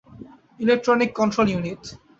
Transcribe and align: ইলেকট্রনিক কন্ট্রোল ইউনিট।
ইলেকট্রনিক 0.59 1.09
কন্ট্রোল 1.19 1.47
ইউনিট। 1.51 1.81